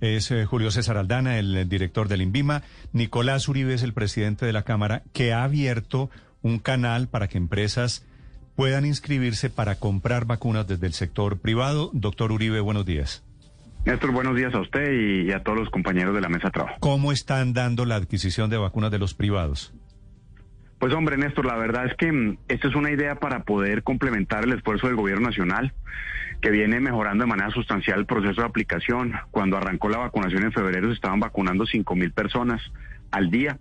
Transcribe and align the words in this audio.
Es 0.00 0.30
eh, 0.30 0.44
Julio 0.44 0.70
César 0.70 0.96
Aldana, 0.96 1.38
el 1.38 1.68
director 1.68 2.08
del 2.08 2.22
INVIMA. 2.22 2.62
Nicolás 2.92 3.48
Uribe 3.48 3.74
es 3.74 3.82
el 3.82 3.94
presidente 3.94 4.44
de 4.46 4.52
la 4.52 4.62
Cámara, 4.62 5.02
que 5.12 5.32
ha 5.32 5.44
abierto 5.44 6.10
un 6.42 6.58
canal 6.58 7.08
para 7.08 7.28
que 7.28 7.38
empresas 7.38 8.04
puedan 8.56 8.86
inscribirse 8.86 9.50
para 9.50 9.76
comprar 9.76 10.24
vacunas 10.24 10.66
desde 10.66 10.86
el 10.86 10.92
sector 10.94 11.38
privado. 11.38 11.90
Doctor 11.92 12.32
Uribe, 12.32 12.60
buenos 12.60 12.86
días. 12.86 13.22
Néstor, 13.84 14.10
buenos 14.10 14.34
días 14.34 14.52
a 14.52 14.60
usted 14.60 14.92
y, 14.92 15.30
a 15.30 15.44
todos 15.44 15.58
los 15.58 15.70
compañeros 15.70 16.12
de 16.14 16.20
la 16.20 16.28
mesa 16.28 16.48
de 16.48 16.52
trabajo. 16.52 16.76
¿Cómo 16.80 17.12
están 17.12 17.52
dando 17.52 17.84
la 17.84 17.94
adquisición 17.94 18.50
de 18.50 18.56
vacunas 18.56 18.90
de 18.90 18.98
los 18.98 19.14
privados? 19.14 19.72
Pues 20.78 20.92
hombre, 20.92 21.16
Néstor, 21.16 21.46
la 21.46 21.56
verdad 21.56 21.86
es 21.86 21.94
que 21.94 22.12
mm, 22.12 22.38
esta 22.48 22.68
es 22.68 22.74
una 22.74 22.90
idea 22.90 23.14
para 23.14 23.44
poder 23.44 23.82
complementar 23.82 24.44
el 24.44 24.52
esfuerzo 24.52 24.86
del 24.86 24.96
gobierno 24.96 25.28
nacional, 25.28 25.72
que 26.40 26.50
viene 26.50 26.80
mejorando 26.80 27.24
de 27.24 27.30
manera 27.30 27.50
sustancial 27.50 28.00
el 28.00 28.06
proceso 28.06 28.42
de 28.42 28.46
aplicación. 28.46 29.14
Cuando 29.30 29.56
arrancó 29.56 29.88
la 29.88 29.98
vacunación 29.98 30.44
en 30.44 30.52
febrero 30.52 30.88
se 30.88 30.94
estaban 30.94 31.20
vacunando 31.20 31.64
5 31.66 31.94
mil 31.96 32.12
personas 32.12 32.60
al 33.10 33.30
día. 33.30 33.58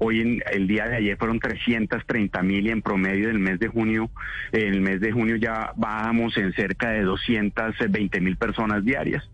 Hoy 0.00 0.20
en 0.20 0.42
el 0.52 0.68
día 0.68 0.86
de 0.86 0.96
ayer 0.96 1.16
fueron 1.16 1.40
330 1.40 2.40
mil 2.42 2.66
y 2.66 2.70
en 2.70 2.82
promedio 2.82 3.26
del 3.26 3.40
mes 3.40 3.58
de 3.58 3.66
junio, 3.66 4.10
en 4.52 4.74
el 4.74 4.80
mes 4.80 5.00
de 5.00 5.10
junio 5.10 5.34
ya 5.34 5.72
bajamos 5.76 6.36
en 6.36 6.52
cerca 6.52 6.90
de 6.90 7.02
220 7.02 8.20
mil 8.20 8.36
personas 8.36 8.84
diarias. 8.84 9.28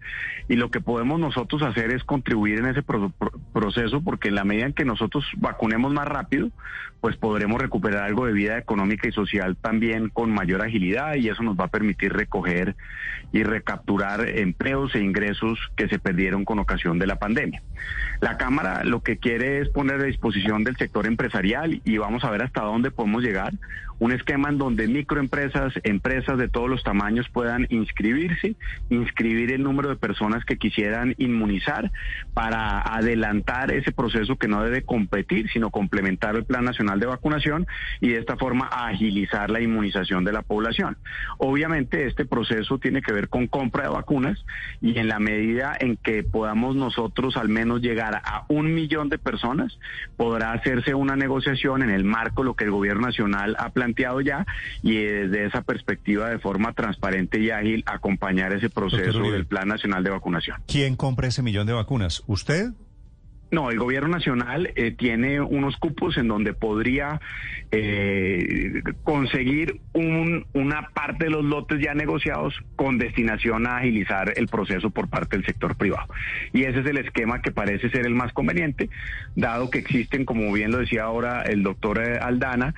Y 0.49 0.57
lo 0.57 0.71
que 0.71 0.81
podemos 0.81 1.21
nosotros 1.21 1.63
hacer 1.63 1.91
es 1.91 2.03
contribuir 2.05 2.61
en 2.61 2.67
ese 2.67 2.83
proceso 3.53 4.03
porque 4.03 4.29
en 4.29 4.37
la 4.37 4.45
medida 4.45 4.67
en 4.67 4.73
que 4.73 4.87
nosotros 4.87 5.27
vacunemos 5.37 5.93
más 5.93 6.09
rápido, 6.09 6.51
pues 7.01 7.17
podremos 7.17 7.61
recuperar 7.61 8.05
algo 8.05 8.25
de 8.25 8.33
vida 8.33 8.57
económica 8.57 9.07
y 9.07 9.13
social 9.13 9.57
también 9.61 10.09
con 10.09 10.33
mayor 10.33 10.63
agilidad 10.63 11.17
y 11.17 11.29
eso 11.29 11.43
nos 11.43 11.55
va 11.55 11.65
a 11.65 11.69
permitir 11.69 12.15
recoger 12.15 12.77
y 13.33 13.43
recapturar 13.43 14.27
empleos 14.27 14.95
e 14.95 15.01
ingresos 15.01 15.59
que 15.77 15.89
se 15.89 15.99
perdieron 15.99 16.47
con 16.47 16.59
ocasión 16.59 16.99
de 16.99 17.07
la 17.07 17.19
pandemia. 17.19 17.63
La 18.21 18.39
Cámara 18.39 18.85
lo 18.85 19.03
que 19.03 19.19
quiere 19.19 19.44
es 19.45 19.69
poner 19.69 20.01
a 20.01 20.05
disposición 20.05 20.65
del 20.65 20.77
sector 20.77 21.07
empresarial 21.07 21.81
y 21.85 21.99
vamos 21.99 22.25
a 22.25 22.31
ver 22.31 22.43
hasta 22.43 22.63
dónde 22.63 22.91
podemos 22.91 23.23
llegar. 23.23 23.53
Un 23.99 24.13
esquema 24.13 24.49
en 24.49 24.59
donde 24.59 24.89
microempresas, 24.89 25.73
empresas 25.85 26.39
de 26.39 26.49
todos 26.49 26.69
los 26.69 26.83
tamaños 26.83 27.29
puedan 27.31 27.67
inscribirse, 27.71 28.57
inscribir 28.91 29.53
el 29.53 29.63
número 29.63 29.89
de 29.89 29.97
personas 29.97 30.45
que 30.45 30.59
quisieran 30.59 31.15
inmunizar 31.19 31.93
para 32.35 32.81
adelantar 32.81 33.73
ese 33.73 33.93
proceso 33.93 34.37
que 34.37 34.49
no 34.49 34.63
debe 34.63 34.83
competir, 34.83 35.49
sino 35.51 35.71
complementar 35.71 36.37
el 36.37 36.45
Plan 36.45 36.65
Nacional 36.65 37.01
de 37.01 37.07
Vacunación 37.07 37.67
y 38.01 38.09
de 38.11 38.19
esta 38.19 38.37
forma 38.37 38.67
agilizar 38.67 39.51
la 39.51 39.61
inmunización 39.61 40.25
de 40.25 40.33
la 40.33 40.43
población. 40.43 40.97
Obviamente 41.39 42.07
este 42.07 42.25
proceso 42.25 42.79
tiene 42.79 43.03
que 43.03 43.13
ver 43.13 43.29
con 43.29 43.47
compra 43.47 43.85
de 43.85 43.91
vacunas 43.91 44.45
y 44.81 44.99
en 44.99 45.09
la 45.09 45.19
medida 45.19 45.77
en 45.79 45.97
que 45.97 46.23
podamos 46.23 46.77
nosotros 46.77 47.37
al 47.37 47.49
menos 47.49 47.81
llegar 47.81 48.21
a 48.25 48.45
un 48.49 48.75
millón 48.75 49.09
de 49.09 49.19
personas, 49.19 49.79
podrá 50.17 50.53
hacerse 50.53 50.95
una 50.95 51.17
negociación 51.17 51.83
en 51.83 51.91
el 51.91 52.05
marco 52.05 52.43
lo 52.43 52.55
que 52.55 52.65
el 52.65 52.71
gobierno 52.71 53.07
nacional 53.07 53.57
ha 53.59 53.71
planteado 53.71 53.84
ya 54.25 54.47
y 54.83 54.97
desde 54.97 55.47
esa 55.47 55.63
perspectiva 55.63 56.29
de 56.31 56.39
forma 56.39 56.73
transparente 56.73 57.41
y 57.41 57.51
ágil 57.51 57.83
acompañar 57.87 58.53
ese 58.53 58.71
proceso 58.71 59.31
del 59.31 59.47
Plan 59.47 59.69
Nacional 59.69 60.05
de 60.05 60.11
Vacunación. 60.11 60.57
¿Quién 60.67 60.97
compra 60.97 61.29
ese 61.29 61.43
millón 61.43 61.67
de 61.67 61.73
vacunas? 61.73 62.23
¿Usted? 62.27 62.71
No, 63.55 63.71
el 63.71 63.79
gobierno 63.79 64.09
nacional 64.09 64.73
eh, 64.75 64.91
tiene 64.91 65.41
unos 65.41 65.77
cupos 65.77 66.17
en 66.17 66.27
donde 66.27 66.55
podría 66.55 67.21
eh, 67.71 68.83
conseguir 69.05 69.81
un, 69.93 70.45
una 70.55 70.89
parte 70.89 71.27
de 71.27 71.31
los 71.31 71.45
lotes 71.45 71.81
ya 71.81 71.95
negociados 71.95 72.53
con 72.75 72.99
destinación 72.99 73.69
a 73.69 73.77
agilizar 73.77 74.33
el 74.35 74.49
proceso 74.49 74.91
por 74.91 75.09
parte 75.09 75.37
del 75.37 75.47
sector 75.47 75.77
privado. 75.77 76.09
Y 76.53 76.65
ese 76.65 76.81
es 76.81 76.87
el 76.87 76.99
esquema 76.99 77.43
que 77.43 77.53
parece 77.53 77.91
ser 77.91 78.07
el 78.07 78.17
más 78.17 78.33
conveniente, 78.33 78.91
dado 79.37 79.71
que 79.71 79.79
existen, 79.79 80.25
como 80.25 80.53
bien 80.53 80.73
lo 80.73 80.79
decía 80.79 81.05
ahora 81.05 81.43
el 81.43 81.63
doctor 81.63 82.03
eh, 82.03 82.19
Aldana, 82.21 82.75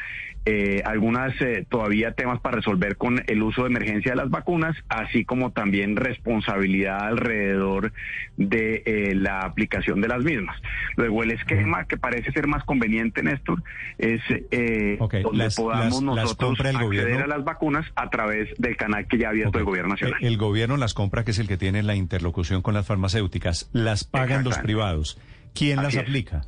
eh, 0.48 0.80
algunas 0.84 1.34
eh, 1.40 1.66
todavía 1.68 2.12
temas 2.12 2.38
para 2.40 2.58
resolver 2.58 2.96
con 2.96 3.20
el 3.26 3.42
uso 3.42 3.62
de 3.62 3.68
emergencia 3.68 4.12
de 4.12 4.16
las 4.16 4.30
vacunas, 4.30 4.76
así 4.88 5.24
como 5.24 5.50
también 5.50 5.96
responsabilidad 5.96 7.00
alrededor 7.00 7.92
de 8.36 8.84
eh, 8.86 9.14
la 9.16 9.40
aplicación 9.40 10.00
de 10.00 10.06
las 10.06 10.22
mismas. 10.22 10.56
Luego 10.96 11.22
el 11.22 11.32
esquema 11.32 11.84
que 11.84 11.96
parece 11.96 12.32
ser 12.32 12.46
más 12.46 12.64
conveniente, 12.64 13.22
Néstor, 13.22 13.62
es 13.98 14.20
donde 15.22 15.50
podamos 15.56 16.02
nosotros 16.02 16.58
acceder 16.60 17.22
a 17.22 17.26
las 17.26 17.44
vacunas 17.44 17.86
a 17.94 18.08
través 18.10 18.48
del 18.58 18.76
canal 18.76 19.06
que 19.06 19.18
ya 19.18 19.28
ha 19.28 19.30
abierto 19.30 19.58
el 19.58 19.64
gobierno 19.64 19.90
nacional. 19.90 20.18
El, 20.22 20.36
gobierno 20.36 20.76
las 20.76 20.94
compra, 20.94 21.24
que 21.24 21.30
es 21.32 21.38
el 21.38 21.48
que 21.48 21.56
tiene 21.56 21.82
la 21.82 21.94
interlocución 21.94 22.62
con 22.62 22.74
las 22.74 22.86
farmacéuticas, 22.86 23.68
las 23.72 24.04
pagan 24.04 24.44
los 24.44 24.58
privados. 24.58 25.18
¿Quién 25.54 25.82
las 25.82 25.96
aplica? 25.96 26.42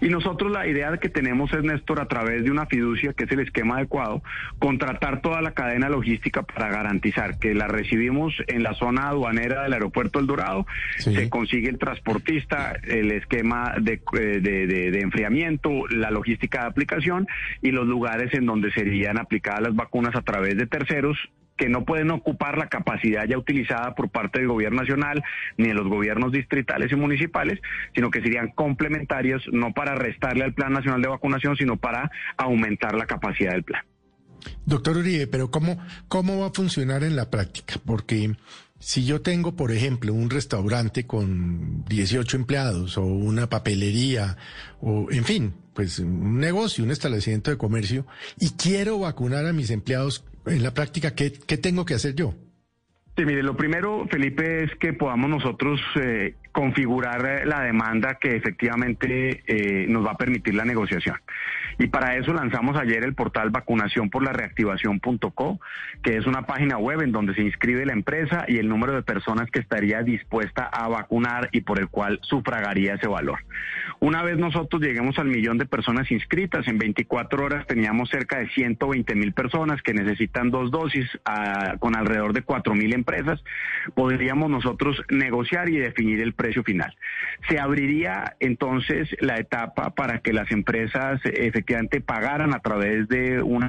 Y 0.00 0.08
nosotros 0.08 0.52
la 0.52 0.66
idea 0.66 0.96
que 0.98 1.08
tenemos 1.08 1.52
es, 1.52 1.62
Néstor, 1.62 2.00
a 2.00 2.08
través 2.08 2.44
de 2.44 2.50
una 2.50 2.66
fiducia, 2.66 3.12
que 3.12 3.24
es 3.24 3.30
el 3.32 3.40
esquema 3.40 3.76
adecuado, 3.76 4.22
contratar 4.58 5.20
toda 5.20 5.42
la 5.42 5.52
cadena 5.52 5.88
logística 5.88 6.42
para 6.42 6.68
garantizar 6.68 7.38
que 7.38 7.54
la 7.54 7.66
recibimos 7.66 8.34
en 8.46 8.62
la 8.62 8.74
zona 8.74 9.08
aduanera 9.08 9.62
del 9.62 9.72
aeropuerto 9.72 10.18
El 10.18 10.26
Dorado, 10.26 10.66
se 10.98 11.28
consigue 11.28 11.68
el 11.68 11.78
transportista, 11.78 12.76
el 12.84 13.12
esquema 13.12 13.74
de, 13.80 14.00
eh, 14.18 14.40
de, 14.40 14.66
de 14.66 15.00
enfriamiento, 15.00 15.86
la 15.88 16.10
logística 16.10 16.62
de 16.62 16.66
aplicación 16.66 17.26
y 17.62 17.70
los 17.70 17.86
lugares 17.86 18.32
en 18.34 18.46
donde 18.46 18.70
serían 18.72 19.18
aplicadas 19.18 19.62
las 19.62 19.74
vacunas 19.74 20.14
a 20.14 20.22
través 20.22 20.56
de 20.56 20.66
terceros 20.66 21.18
que 21.56 21.68
no 21.68 21.84
pueden 21.84 22.10
ocupar 22.10 22.58
la 22.58 22.68
capacidad 22.68 23.24
ya 23.26 23.38
utilizada 23.38 23.94
por 23.94 24.10
parte 24.10 24.38
del 24.38 24.48
gobierno 24.48 24.82
nacional 24.82 25.22
ni 25.56 25.68
de 25.68 25.74
los 25.74 25.88
gobiernos 25.88 26.32
distritales 26.32 26.92
y 26.92 26.96
municipales, 26.96 27.60
sino 27.94 28.10
que 28.10 28.20
serían 28.20 28.50
complementarios 28.50 29.42
no 29.52 29.72
para 29.72 29.94
restarle 29.94 30.44
al 30.44 30.54
Plan 30.54 30.72
Nacional 30.72 31.02
de 31.02 31.08
Vacunación, 31.08 31.56
sino 31.56 31.76
para 31.76 32.10
aumentar 32.36 32.94
la 32.94 33.06
capacidad 33.06 33.52
del 33.52 33.64
plan. 33.64 33.82
Doctor 34.64 34.98
Uribe, 34.98 35.26
pero 35.26 35.50
¿cómo, 35.50 35.78
cómo 36.08 36.40
va 36.40 36.48
a 36.48 36.52
funcionar 36.52 37.02
en 37.02 37.16
la 37.16 37.30
práctica? 37.30 37.76
Porque 37.84 38.32
si 38.78 39.04
yo 39.04 39.22
tengo, 39.22 39.56
por 39.56 39.72
ejemplo, 39.72 40.12
un 40.12 40.30
restaurante 40.30 41.06
con 41.06 41.84
18 41.86 42.36
empleados 42.36 42.98
o 42.98 43.04
una 43.04 43.48
papelería 43.48 44.36
o, 44.80 45.10
en 45.10 45.24
fin, 45.24 45.54
pues 45.76 45.98
un 45.98 46.40
negocio, 46.40 46.82
un 46.82 46.90
establecimiento 46.90 47.50
de 47.50 47.58
comercio 47.58 48.06
y 48.40 48.50
quiero 48.56 48.98
vacunar 48.98 49.44
a 49.44 49.52
mis 49.52 49.70
empleados 49.70 50.24
en 50.46 50.62
la 50.62 50.72
práctica, 50.72 51.14
¿qué, 51.14 51.32
qué 51.32 51.58
tengo 51.58 51.84
que 51.84 51.94
hacer 51.94 52.14
yo? 52.14 52.34
Sí, 53.16 53.24
mire, 53.24 53.42
lo 53.42 53.56
primero, 53.56 54.06
Felipe, 54.10 54.64
es 54.64 54.74
que 54.76 54.94
podamos 54.94 55.28
nosotros 55.30 55.80
eh, 56.02 56.34
configurar 56.56 57.46
la 57.46 57.60
demanda 57.60 58.14
que 58.14 58.34
efectivamente 58.34 59.42
eh, 59.46 59.84
nos 59.90 60.06
va 60.06 60.12
a 60.12 60.16
permitir 60.16 60.54
la 60.54 60.64
negociación. 60.64 61.16
Y 61.78 61.88
para 61.88 62.16
eso 62.16 62.32
lanzamos 62.32 62.78
ayer 62.78 63.04
el 63.04 63.12
portal 63.12 63.50
vacunación 63.50 64.08
por 64.08 64.24
la 64.24 64.32
reactivación.co, 64.32 65.60
que 66.02 66.16
es 66.16 66.26
una 66.26 66.46
página 66.46 66.78
web 66.78 67.02
en 67.02 67.12
donde 67.12 67.34
se 67.34 67.42
inscribe 67.42 67.84
la 67.84 67.92
empresa 67.92 68.46
y 68.48 68.56
el 68.56 68.70
número 68.70 68.94
de 68.94 69.02
personas 69.02 69.50
que 69.50 69.60
estaría 69.60 70.02
dispuesta 70.02 70.62
a 70.62 70.88
vacunar 70.88 71.50
y 71.52 71.60
por 71.60 71.78
el 71.78 71.88
cual 71.88 72.20
sufragaría 72.22 72.94
ese 72.94 73.06
valor. 73.06 73.40
Una 74.00 74.22
vez 74.22 74.38
nosotros 74.38 74.80
lleguemos 74.80 75.18
al 75.18 75.26
millón 75.26 75.58
de 75.58 75.66
personas 75.66 76.10
inscritas, 76.10 76.66
en 76.68 76.78
24 76.78 77.44
horas 77.44 77.66
teníamos 77.66 78.08
cerca 78.08 78.38
de 78.38 78.48
120 78.48 79.14
mil 79.14 79.34
personas 79.34 79.82
que 79.82 79.92
necesitan 79.92 80.50
dos 80.50 80.70
dosis 80.70 81.06
con 81.80 81.96
alrededor 81.96 82.32
de 82.32 82.40
4 82.40 82.74
mil 82.74 82.94
empresas, 82.94 83.44
podríamos 83.94 84.48
nosotros 84.48 85.02
negociar 85.10 85.68
y 85.68 85.76
definir 85.76 86.22
el 86.22 86.32
precio 86.32 86.45
precio 86.46 86.62
final. 86.62 86.94
Se 87.48 87.58
abriría 87.58 88.36
entonces 88.38 89.08
la 89.20 89.38
etapa 89.38 89.90
para 89.90 90.20
que 90.20 90.32
las 90.32 90.50
empresas 90.52 91.20
efectivamente 91.24 92.00
pagaran 92.00 92.54
a 92.54 92.60
través 92.60 93.08
de 93.08 93.42
un 93.42 93.68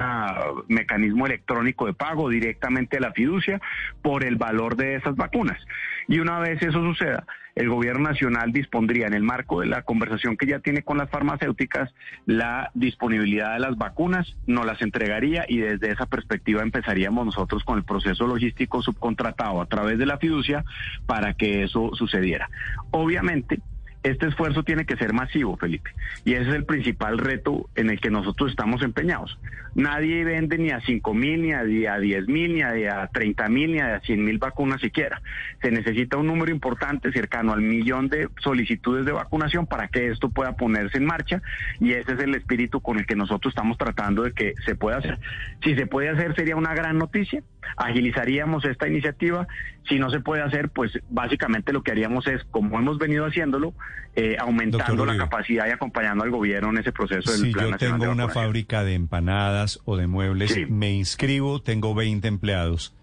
mecanismo 0.68 1.26
electrónico 1.26 1.86
de 1.86 1.92
pago 1.92 2.28
directamente 2.28 2.98
a 2.98 3.00
la 3.00 3.12
fiducia 3.12 3.60
por 4.00 4.22
el 4.22 4.36
valor 4.36 4.76
de 4.76 4.94
esas 4.94 5.16
vacunas. 5.16 5.58
Y 6.06 6.20
una 6.20 6.38
vez 6.38 6.62
eso 6.62 6.80
suceda, 6.80 7.24
el 7.58 7.68
gobierno 7.68 8.08
nacional 8.08 8.52
dispondría 8.52 9.08
en 9.08 9.14
el 9.14 9.24
marco 9.24 9.60
de 9.60 9.66
la 9.66 9.82
conversación 9.82 10.36
que 10.36 10.46
ya 10.46 10.60
tiene 10.60 10.82
con 10.82 10.96
las 10.96 11.10
farmacéuticas 11.10 11.92
la 12.24 12.70
disponibilidad 12.74 13.54
de 13.54 13.58
las 13.58 13.76
vacunas, 13.76 14.36
nos 14.46 14.64
las 14.64 14.80
entregaría 14.80 15.44
y 15.48 15.58
desde 15.58 15.90
esa 15.90 16.06
perspectiva 16.06 16.62
empezaríamos 16.62 17.26
nosotros 17.26 17.64
con 17.64 17.78
el 17.78 17.84
proceso 17.84 18.28
logístico 18.28 18.80
subcontratado 18.80 19.60
a 19.60 19.66
través 19.66 19.98
de 19.98 20.06
la 20.06 20.18
fiducia 20.18 20.64
para 21.06 21.34
que 21.34 21.64
eso 21.64 21.90
sucediera. 21.94 22.48
Obviamente, 22.92 23.58
este 24.04 24.28
esfuerzo 24.28 24.62
tiene 24.62 24.86
que 24.86 24.96
ser 24.96 25.12
masivo, 25.12 25.56
Felipe, 25.56 25.90
y 26.24 26.34
ese 26.34 26.50
es 26.50 26.54
el 26.54 26.64
principal 26.64 27.18
reto 27.18 27.68
en 27.74 27.90
el 27.90 28.00
que 28.00 28.10
nosotros 28.10 28.50
estamos 28.50 28.82
empeñados. 28.82 29.36
Nadie 29.78 30.24
vende 30.24 30.58
ni 30.58 30.70
a 30.70 30.80
5 30.80 31.14
mil, 31.14 31.40
ni 31.40 31.52
a, 31.52 31.62
10 31.62 32.26
mil, 32.26 32.54
ni 32.56 32.62
a, 32.62 33.06
30 33.06 33.48
mil, 33.48 33.74
ni 33.74 33.78
a 33.78 34.00
100 34.00 34.24
mil 34.24 34.38
vacunas 34.38 34.80
siquiera. 34.80 35.22
Se 35.62 35.70
necesita 35.70 36.16
un 36.16 36.26
número 36.26 36.50
importante, 36.50 37.12
cercano 37.12 37.52
al 37.52 37.60
millón 37.60 38.08
de 38.08 38.28
solicitudes 38.42 39.06
de 39.06 39.12
vacunación 39.12 39.68
para 39.68 39.86
que 39.86 40.08
esto 40.08 40.30
pueda 40.30 40.56
ponerse 40.56 40.98
en 40.98 41.04
marcha, 41.04 41.42
y 41.78 41.92
ese 41.92 42.14
es 42.14 42.18
el 42.18 42.34
espíritu 42.34 42.80
con 42.80 42.98
el 42.98 43.06
que 43.06 43.14
nosotros 43.14 43.52
estamos 43.52 43.78
tratando 43.78 44.24
de 44.24 44.32
que 44.32 44.54
se 44.66 44.74
pueda 44.74 44.96
hacer. 44.96 45.20
Si 45.62 45.76
se 45.76 45.86
puede 45.86 46.08
hacer, 46.08 46.34
sería 46.34 46.56
una 46.56 46.74
gran 46.74 46.98
noticia 46.98 47.44
agilizaríamos 47.76 48.64
esta 48.64 48.88
iniciativa. 48.88 49.46
Si 49.88 49.98
no 49.98 50.10
se 50.10 50.20
puede 50.20 50.42
hacer, 50.42 50.68
pues 50.68 50.92
básicamente 51.08 51.72
lo 51.72 51.82
que 51.82 51.92
haríamos 51.92 52.26
es, 52.26 52.44
como 52.50 52.78
hemos 52.78 52.98
venido 52.98 53.24
haciéndolo, 53.24 53.72
eh, 54.16 54.36
aumentando 54.38 55.06
la 55.06 55.16
capacidad 55.16 55.66
y 55.66 55.70
acompañando 55.70 56.24
al 56.24 56.30
gobierno 56.30 56.70
en 56.70 56.78
ese 56.78 56.92
proceso 56.92 57.30
del 57.30 57.40
si 57.40 57.52
yo 57.52 57.76
tengo 57.76 58.10
una 58.10 58.28
fábrica 58.28 58.84
de 58.84 58.94
empanadas 58.94 59.67
o 59.84 59.96
de 59.96 60.06
muebles, 60.06 60.56
me 60.68 60.92
inscribo, 60.92 61.60
tengo 61.60 61.94
20 61.94 62.26
empleados, 62.28 62.94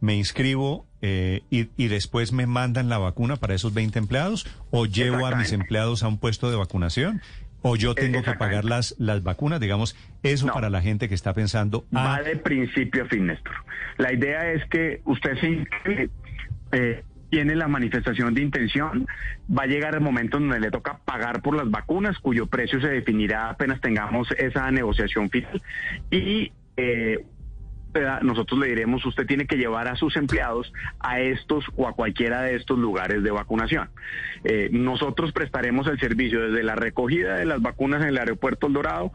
me 0.00 0.14
inscribo 0.16 0.86
eh, 1.02 1.42
y, 1.50 1.68
y, 1.76 1.88
después 1.88 2.32
me 2.32 2.46
mandan 2.46 2.88
la 2.88 2.98
vacuna 2.98 3.36
para 3.36 3.54
esos 3.54 3.74
20 3.74 3.98
empleados 3.98 4.46
o 4.70 4.86
llevo 4.86 5.26
a 5.26 5.34
mis 5.34 5.52
empleados 5.52 6.02
a 6.02 6.08
un 6.08 6.18
puesto 6.18 6.50
de 6.50 6.56
vacunación 6.56 7.20
o 7.66 7.76
yo 7.76 7.94
tengo 7.94 8.22
que 8.22 8.34
pagar 8.34 8.66
las, 8.66 8.94
las 8.98 9.22
vacunas, 9.22 9.58
digamos, 9.58 9.96
eso 10.22 10.48
para 10.48 10.68
la 10.68 10.82
gente 10.82 11.08
que 11.08 11.14
está 11.14 11.32
pensando. 11.32 11.86
Va 11.96 12.22
de 12.22 12.36
principio 12.36 13.04
a 13.04 13.06
fin, 13.06 13.26
Néstor. 13.26 13.54
La 13.96 14.12
idea 14.12 14.52
es 14.52 14.62
que 14.66 15.00
usted 15.06 15.34
se 15.40 15.66
eh, 16.72 17.02
tiene 17.34 17.56
la 17.56 17.66
manifestación 17.66 18.32
de 18.32 18.42
intención, 18.42 19.08
va 19.50 19.64
a 19.64 19.66
llegar 19.66 19.96
el 19.96 20.00
momento 20.00 20.38
donde 20.38 20.60
le 20.60 20.70
toca 20.70 21.00
pagar 21.04 21.42
por 21.42 21.56
las 21.56 21.68
vacunas, 21.68 22.16
cuyo 22.20 22.46
precio 22.46 22.80
se 22.80 22.86
definirá 22.86 23.50
apenas 23.50 23.80
tengamos 23.80 24.30
esa 24.38 24.70
negociación 24.70 25.28
final. 25.30 25.60
Y 26.12 26.52
eh, 26.76 27.24
nosotros 28.22 28.60
le 28.60 28.68
diremos, 28.68 29.04
usted 29.06 29.26
tiene 29.26 29.46
que 29.46 29.56
llevar 29.56 29.88
a 29.88 29.96
sus 29.96 30.16
empleados 30.16 30.72
a 31.00 31.20
estos 31.20 31.64
o 31.76 31.88
a 31.88 31.92
cualquiera 31.92 32.42
de 32.42 32.56
estos 32.56 32.78
lugares 32.78 33.22
de 33.22 33.30
vacunación. 33.30 33.90
Eh, 34.44 34.68
nosotros 34.72 35.32
prestaremos 35.32 35.86
el 35.86 35.98
servicio 35.98 36.42
desde 36.42 36.62
la 36.62 36.74
recogida 36.74 37.36
de 37.36 37.46
las 37.46 37.62
vacunas 37.62 38.02
en 38.02 38.08
el 38.08 38.18
aeropuerto 38.18 38.66
El 38.66 38.74
Dorado 38.74 39.12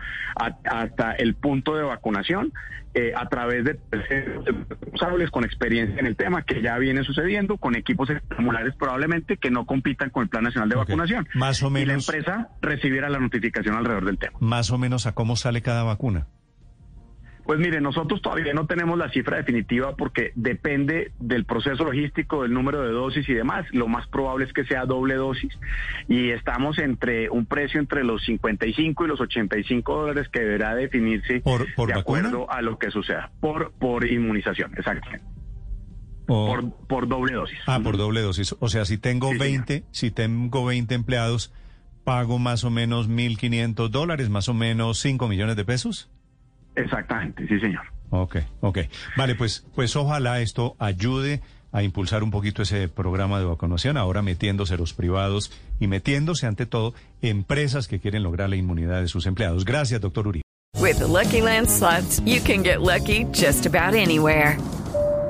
hasta 0.64 1.12
el 1.14 1.36
punto 1.36 1.76
de 1.76 1.84
vacunación 1.84 2.54
eh, 2.96 3.14
a 3.16 3.28
través 3.30 3.64
de 3.64 3.80
responsables 3.92 5.30
con 5.30 5.44
experiencia 5.44 6.00
en 6.00 6.08
el 6.08 6.16
tema 6.16 6.42
que 6.42 6.62
ya 6.62 6.78
viene 6.80 7.04
sucediendo, 7.04 7.58
con 7.58 7.76
equipos 7.76 8.10
formulares 8.30 8.74
probablemente 8.76 9.38
que 9.38 9.52
no 9.52 9.66
compitan 9.66 10.10
con 10.10 10.24
el 10.24 10.30
Plan 10.30 10.44
Nacional 10.44 10.70
de 10.70 10.76
Vacunación. 10.76 11.28
Más 11.36 11.62
o 11.62 11.70
menos. 11.70 11.84
Y 11.84 11.88
la 11.88 11.94
empresa 11.94 12.50
recibirá 12.62 13.10
la 13.10 13.20
notificación 13.20 13.76
alrededor 13.76 14.06
del 14.06 14.18
tema. 14.18 14.38
Más 14.40 14.72
o 14.72 14.80
menos 14.80 15.06
a 15.06 15.14
cómo 15.14 15.36
sale 15.36 15.62
cada 15.62 15.84
vacuna. 15.84 16.26
Pues 17.50 17.58
mire, 17.58 17.82
nosotros 17.82 18.22
todavía 18.22 18.54
no 18.54 18.68
tenemos 18.68 18.96
la 18.96 19.10
cifra 19.10 19.38
definitiva 19.38 19.96
porque 19.96 20.34
depende 20.36 21.14
del 21.18 21.46
proceso 21.46 21.84
logístico, 21.84 22.44
del 22.44 22.54
número 22.54 22.84
de 22.84 22.92
dosis 22.92 23.28
y 23.28 23.34
demás. 23.34 23.66
Lo 23.72 23.88
más 23.88 24.06
probable 24.06 24.46
es 24.46 24.54
que 24.54 24.66
sea 24.66 24.86
doble 24.86 25.16
dosis 25.16 25.58
y 26.08 26.30
estamos 26.30 26.78
entre 26.78 27.28
un 27.32 27.48
precio 27.48 27.80
entre 27.80 28.04
los 28.04 28.24
55 28.24 29.04
y 29.04 29.08
los 29.08 29.20
85 29.20 29.96
dólares 29.96 30.30
que 30.30 30.42
deberá 30.42 30.76
definirse 30.76 31.42
de 31.42 31.94
acuerdo 31.96 32.52
a 32.52 32.62
lo 32.62 32.78
que 32.78 32.92
suceda 32.92 33.32
por 33.40 33.72
por 33.72 34.06
inmunización, 34.06 34.72
exactamente. 34.78 35.26
Por, 36.28 36.72
por 36.86 37.08
doble 37.08 37.34
dosis. 37.34 37.58
Ah, 37.66 37.80
por 37.84 37.98
doble 37.98 38.22
dosis. 38.22 38.56
O 38.60 38.70
sea, 38.70 38.86
si 38.86 39.00
tengo 39.00 39.36
20, 39.36 39.86
si 39.90 40.12
tengo 40.12 40.66
20 40.66 40.94
empleados, 40.94 41.52
pago 42.04 42.38
más 42.38 42.64
o 42.64 42.70
menos 42.70 43.10
1.500 43.10 43.90
dólares, 43.90 44.30
más 44.30 44.50
o 44.50 44.54
menos 44.54 45.00
5 45.00 45.28
millones 45.28 45.56
de 45.56 45.66
pesos. 45.66 46.12
Exactamente, 46.76 47.48
sí, 47.48 47.60
señor. 47.60 47.84
Ok, 48.12 48.38
ok. 48.62 48.80
Vale, 49.18 49.36
pues, 49.36 49.66
pues 49.76 49.96
ojalá 49.96 50.42
esto 50.42 50.76
ayude 50.80 51.42
a 51.72 51.84
impulsar 51.84 52.24
un 52.24 52.32
poquito 52.32 52.64
ese 52.64 52.88
programa 52.88 53.40
de 53.40 53.46
vacunación, 53.46 53.98
ahora 53.98 54.22
metiéndose 54.22 54.78
los 54.78 54.94
privados 54.94 55.52
y 55.80 55.88
metiéndose 55.88 56.48
ante 56.48 56.66
todo 56.66 56.94
empresas 57.22 57.88
que 57.88 58.00
quieren 58.00 58.24
lograr 58.24 58.50
la 58.50 58.56
inmunidad 58.56 59.02
de 59.02 59.08
sus 59.08 59.26
empleados. 59.26 59.66
Gracias, 59.66 60.02
doctor 60.02 60.28
Uri. 60.28 60.42
With 60.80 61.00
Lucky 61.02 61.42
Land 61.42 61.70
slots, 61.70 62.22
you 62.26 62.42
can 62.42 62.64
get 62.64 62.82
lucky 62.82 63.26
just 63.32 63.66
about 63.66 63.96
anywhere. 63.96 64.58